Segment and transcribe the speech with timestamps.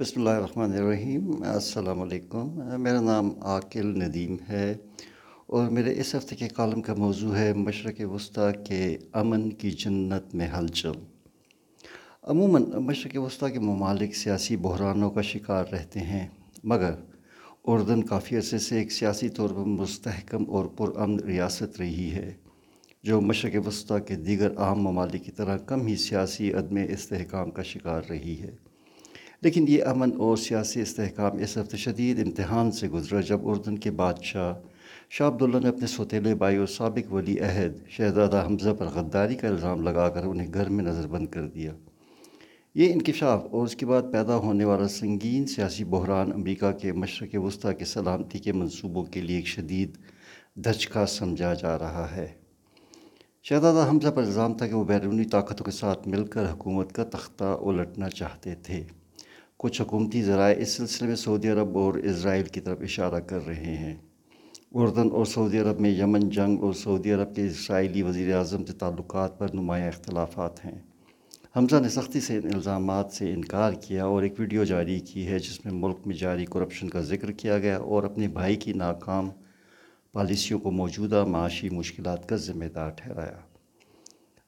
[0.00, 2.48] بسم اللہ الرحمن الرحیم، السلام علیکم۔
[2.82, 4.74] میرا نام عاقل ندیم ہے
[5.46, 10.34] اور میرے اس ہفتے کے کالم کا موضوع ہے مشرق وسطیٰ کے امن کی جنت
[10.34, 10.92] میں ہلچل۔
[12.22, 16.26] عموماً مشرق وسطیٰ کے ممالک سیاسی بحرانوں کا شکار رہتے ہیں،
[16.64, 16.94] مگر
[17.64, 22.32] اردن کافی عرصے سے ایک سیاسی طور پر مستحکم اور پرامن ریاست رہی ہے،
[23.04, 27.62] جو مشرق وسطیٰ کے دیگر عام ممالک کی طرح کم ہی سیاسی عدم استحکام کا
[27.62, 28.54] شکار رہی ہے۔
[29.42, 33.90] لیکن یہ امن اور سیاسی استحکام اس ہفتے شدید امتحان سے گزرا جب اردن کے
[33.90, 34.54] بادشاہ
[35.10, 39.48] شاہ عبداللہ نے اپنے سوتیلے بائی اور سابق ولی عہد شہزادہ حمزہ پر غداری کا
[39.48, 41.72] الزام لگا کر انہیں گھر میں نظر بند کر دیا۔
[42.74, 47.28] یہ انکشاف اور اس کے بعد پیدا ہونے والا سنگین سیاسی بحران امریکہ کے مشرق
[47.34, 49.96] وسطیٰ کے سلامتی کے منصوبوں کے لیے ایک شدید
[50.54, 52.28] دھچکا سمجھا جا رہا ہے۔
[53.42, 57.04] شہزادہ حمزہ پر الزام تھا کہ وہ بیرونی طاقتوں کے ساتھ مل کر حکومت کا
[57.04, 58.84] تختہ الٹنا چاہتے تھے۔
[59.60, 63.76] کچھ حکومتی ذرائع اس سلسلے میں سعودی عرب اور اسرائیل کی طرف اشارہ کر رہے
[63.76, 63.96] ہیں۔
[64.72, 68.72] اردن اور سعودی عرب میں یمن جنگ اور سعودی عرب کے اسرائیلی وزیر اعظم سے
[68.72, 70.78] تعلقات پر نمایاں اختلافات ہیں۔
[71.56, 75.38] حمزہ نے سختی سے ان الزامات سے انکار کیا اور ایک ویڈیو جاری کی ہے
[75.38, 79.28] جس میں ملک میں جاری کرپشن کا ذکر کیا گیا اور اپنے بھائی کی ناکام
[80.12, 83.38] پالیسیوں کو موجودہ معاشی مشکلات کا ذمہ دار ٹھہرایا۔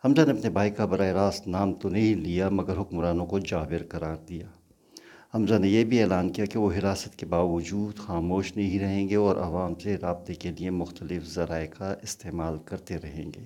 [0.04, 3.82] حمزہ نے اپنے بھائی کا براہ راست نام تو نہیں لیا مگر حکمرانوں کو جابر
[3.88, 4.46] قرار دیا۔
[5.34, 9.16] حمزہ نے یہ بھی اعلان کیا کہ وہ حراست کے باوجود خاموش نہیں رہیں گے
[9.16, 13.44] اور عوام سے رابطے کے لیے مختلف ذرائع کا استعمال کرتے رہیں گے۔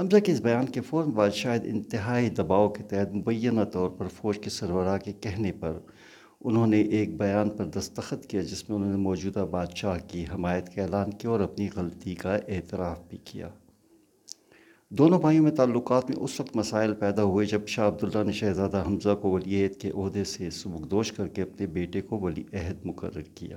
[0.00, 4.08] حمزہ کے اس بیان کے فوراً بعد شاید انتہائی دباؤ کے تحت مبینہ طور پر
[4.08, 5.78] فوج کے سربراہ کے کہنے پر
[6.40, 10.74] انہوں نے ایک بیان پر دستخط کیا جس میں انہوں نے موجودہ بادشاہ کی حمایت
[10.74, 13.48] کا اعلان کیا اور اپنی غلطی کا اعتراف بھی کیا۔
[14.98, 18.82] دونوں بھائیوں میں تعلقات میں اس وقت مسائل پیدا ہوئے جب شاہ عبداللہ نے شہزادہ
[18.86, 22.86] حمزہ کو ولی عہد کے عہدے سے سبکدوش کر کے اپنے بیٹے کو ولی عہد
[22.86, 23.56] مقرر کیا۔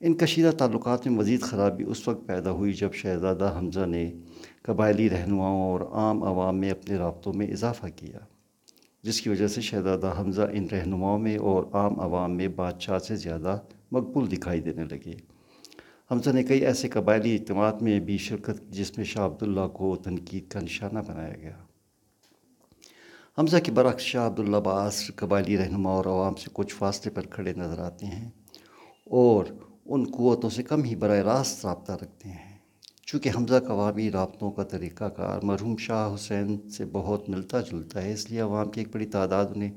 [0.00, 4.12] ان کشیدہ تعلقات میں مزید خرابی اس وقت پیدا ہوئی جب شہزادہ حمزہ نے
[4.62, 8.18] قبائلی رہنماؤں اور عام عوام میں اپنے رابطوں میں اضافہ کیا،
[9.02, 13.16] جس کی وجہ سے شہزادہ حمزہ ان رہنماؤں میں اور عام عوام میں بادشاہ سے
[13.16, 13.58] زیادہ
[13.92, 15.37] مقبول دکھائی دینے لگے۔
[16.10, 20.48] حمزہ نے کئی ایسے قبائلی اجتماعات میں بھی شرکت جس میں شاہ عبداللہ کو تنقید
[20.48, 21.56] کا نشانہ بنایا گیا۔
[23.38, 27.52] حمزہ کے برعکس شاہ عبداللہ باس قبائلی رہنما اور عوام سے کچھ فاصلے پر کھڑے
[27.56, 28.28] نظر آتے ہیں
[29.04, 29.44] اور
[29.86, 32.58] ان قوتوں سے کم ہی براہ راست رابطہ رکھتے ہیں۔
[33.06, 38.12] چونکہ حمزہ قوامی رابطوں کا طریقہ کار مرحوم شاہ حسین سے بہت ملتا جلتا ہے،
[38.12, 39.72] اس لیے عوام کی ایک بڑی تعداد انہیں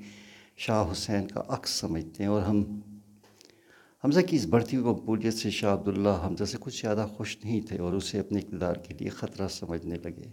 [0.58, 2.80] شاہ حسین کا عکس سمجھتے ہیں اور ہم
[4.04, 7.62] حمزہ کی اس بڑھتی ہوئی مقبولیت سے شاہ عبداللہ حمزہ سے کچھ زیادہ خوش نہیں
[7.62, 10.30] تھے اور اسے اپنے اقتدار کے لیے خطرہ سمجھنے لگے۔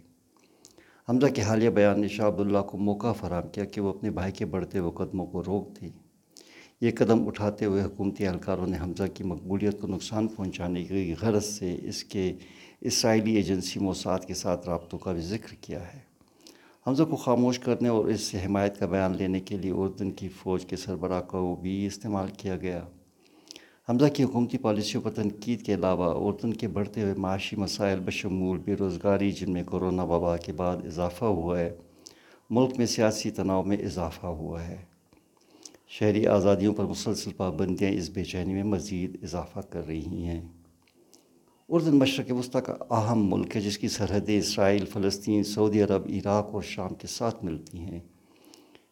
[1.09, 4.31] حمزہ کے حالیہ بیان نے شاہ عبداللہ کو موقع فراہم کیا کہ وہ اپنے بھائی
[4.31, 5.89] کے بڑھتے ہوئے قدموں کو روک دیں
[6.81, 11.45] یہ قدم اٹھاتے ہوئے حکومتی اہلکاروں نے حمزہ کی مقبولیت کو نقصان پہنچانے کی غرض
[11.45, 12.33] سے اس کے
[12.81, 15.99] اسرائیلی ایجنسی موساد کے ساتھ رابطوں کا بھی ذکر کیا ہے۔
[16.87, 20.27] حمزہ کو خاموش کرنے اور اس سے حمایت کا بیان لینے کے لیے اردن کی
[20.27, 22.85] فوج کے سربراہ کو بھی استعمال کیا گیا۔
[23.89, 28.57] حمزہ کی حکومتی پالیسیوں پر تنقید کے علاوہ اردن کے بڑھتے ہوئے معاشی مسائل، بشمول
[28.57, 31.75] بے روزگاری جن میں کرونا وبا کے بعد اضافہ ہوا ہے،
[32.49, 34.77] ملک میں سیاسی تناؤ میں اضافہ ہوا ہے۔
[35.87, 40.41] شہری آزادیوں پر مسلسل پابندیاں اس بے چینی میں مزید اضافہ کر رہی ہیں۔
[41.69, 46.49] اردن مشرق وسطیٰ کا اہم ملک ہے، جس کی سرحدیں اسرائیل، فلسطین، سعودی عرب، عراق
[46.53, 47.99] اور شام کے ساتھ ملتی ہیں۔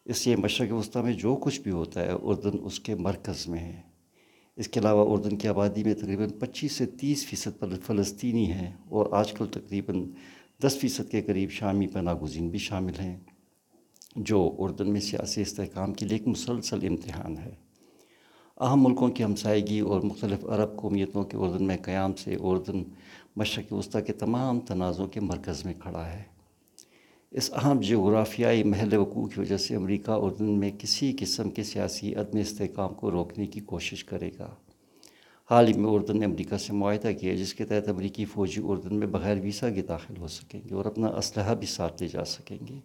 [0.04, 3.60] اس لیے مشرق وسطیٰ میں جو کچھ بھی ہوتا ہے، اردن اس کے مرکز میں
[3.60, 3.87] ہے۔
[4.58, 9.06] اس کے علاوہ اردن کی آبادی میں تقریباً پچیس سے تیس فیصد فلسطینی ہیں اور
[9.12, 10.04] آج کل تقریباً
[10.62, 13.16] دس فیصد کے قریب شامی پناہ گزین بھی شامل ہیں،
[14.16, 17.54] جو اردن میں سیاسی استحکام کے لیے ایک مسلسل امتحان ہے۔
[18.60, 22.82] اہم ملکوں کی ہمسائیگی اور مختلف عرب قومیتوں کے اردن میں قیام سے اردن
[23.36, 26.22] مشرق وسطیٰ کے تمام تنازعوں کے مرکز میں کھڑا ہے۔
[27.30, 32.14] اس اہم جغرافیائی محل وقوع کی وجہ سے امریکہ اردن میں کسی قسم کے سیاسی
[32.14, 34.54] عدم استحکام کو روکنے کی کوشش کرے گا۔
[35.50, 38.94] حال ہی میں اردن نے امریکہ سے معاہدہ کیا جس کے تحت امریکی فوجی اردن
[38.94, 42.24] میں بغیر ویزا کے داخل ہو سکیں گے اور اپنا اسلحہ بھی ساتھ لے جا
[42.24, 42.78] سکیں گے۔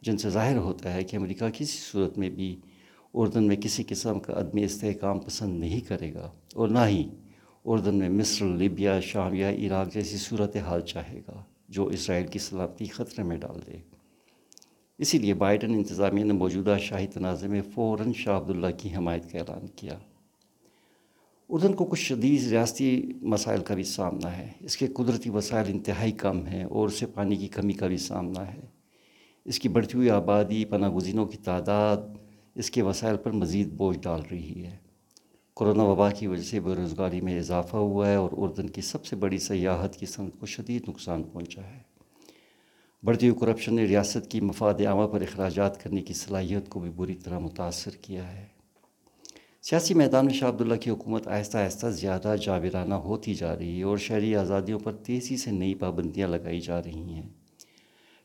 [0.00, 2.56] جن سے ظاہر ہوتا ہے کہ امریکہ کسی صورت میں بھی
[3.14, 7.08] اردن میں کسی قسم کا عدم استحکام پسند نہیں کرے گا اور نہ ہی
[7.64, 12.38] اردن میں مصر، لیبیا، شام یا عراق جیسی صورت حال چاہے گا۔ جو اسرائیل کی
[12.38, 13.76] سلامتی خطرے میں ڈال دے۔
[14.98, 19.38] اسی لیے بائیڈن انتظامیہ نے موجودہ شاہی تنازع میں فوراً شاہ عبداللہ کی حمایت کا
[19.38, 19.98] اعلان کیا۔
[21.48, 26.12] اردن کو کچھ شدید ریاستی مسائل کا بھی سامنا ہے۔ اس کے قدرتی وسائل انتہائی
[26.12, 28.60] کم ہیں اور اسے پانی کی کمی کا بھی سامنا ہے۔
[29.44, 31.96] اس کی بڑھتی ہوئی آبادی، پناہ گزینوں کی تعداد
[32.54, 34.87] اس کے وسائل پر مزید بوجھ ڈال رہی ہے۔
[35.58, 39.06] کرونا وبا کی وجہ سے بے روزگاری میں اضافہ ہوا ہے اور اردن کی سب
[39.06, 41.78] سے بڑی سیاحت کی صنعت کو شدید نقصان پہنچا ہے۔
[43.02, 46.90] بڑھتی ہوئی کرپشن نے ریاست کی مفاد عامہ پر اخراجات کرنے کی صلاحیت کو بھی
[46.90, 48.46] بری طرح متاثر کیا ہے۔
[49.62, 53.82] سیاسی میدان میں شاہ عبداللہ کی حکومت آہستہ آہستہ زیادہ جاورانہ ہوتی جا رہی ہے
[53.82, 57.28] اور شہری آزادیوں پر تیزی سے نئی پابندیاں لگائی جا رہی ہیں۔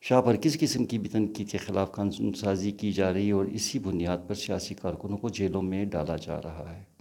[0.01, 3.31] شاہ پر کس قسم کی بھی تنقید کے خلاف قانون سازی کی جا رہی ہے
[3.31, 6.92] اور اسی بنیاد پر سیاسی کارکنوں کو جیلوں میں ڈالا جا رہا ہے۔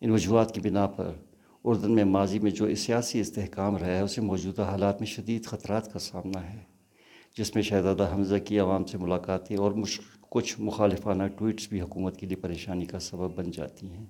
[0.00, 1.12] ان وجوہات کی بنا پر۔
[1.64, 5.92] اردن میں ماضی میں جو سیاسی استحکام رہا ہے، اسے موجودہ حالات میں شدید خطرات
[5.92, 6.58] کا سامنا ہے،
[7.38, 9.72] جس میں شہزادہ حمزہ کی عوام سے ملاقاتیں اور
[10.30, 14.06] کچھ مخالفانہ ٹویٹس بھی حکومت کے لیے پریشانی کا سبب بن جاتی ہیں۔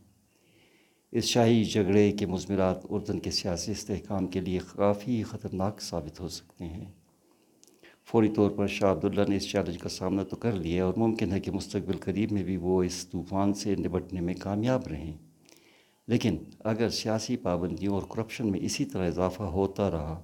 [1.13, 6.29] اس شاہی جھگڑے کے مضمرات اردن کے سیاسی استحکام کے لیے کافی خطرناک ثابت ہو
[6.29, 6.85] سکتے ہیں۔
[8.05, 11.33] فوری طور پر شاہ عبداللہ نے اس چیلنج کا سامنا تو کر لیا اور ممکن
[11.33, 15.30] ہے کہ مستقبل قریب میں بھی وہ اس طوفان سے نبٹنے میں کامیاب رہیں۔
[16.07, 20.23] لیکن اگر سیاسی پابندیوں اور کرپشن میں اسی طرح اضافہ ہوتا رہا،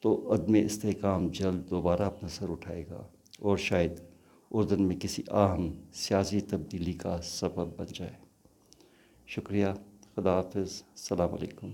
[0.00, 3.06] تو عدم استحکام جلد دوبارہ اپنا سر اٹھائے گا
[3.38, 3.92] اور شاید
[4.50, 8.12] اردن میں کسی اہم سیاسی تبدیلی کا سبب بن جائے۔
[9.26, 9.66] شکریہ،
[10.16, 11.70] خدا حافظ، السلام علیکم۔